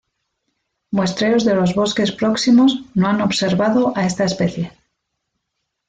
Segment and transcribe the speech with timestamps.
[0.89, 4.71] Muestreos de los bosques próximos no han observado a esta especie.